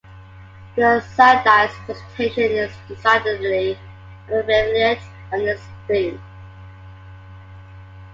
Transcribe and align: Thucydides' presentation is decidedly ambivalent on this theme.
Thucydides' 0.75 1.75
presentation 1.85 2.45
is 2.51 2.71
decidedly 2.87 3.77
ambivalent 4.31 4.99
on 5.31 5.45
this 5.45 5.61
theme. 5.87 6.19